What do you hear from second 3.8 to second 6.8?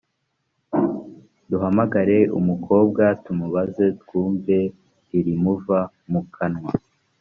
twumve irimuva mu kanwa